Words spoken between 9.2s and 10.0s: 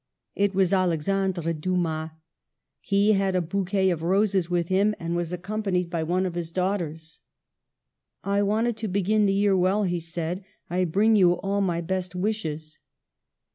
the year well,' he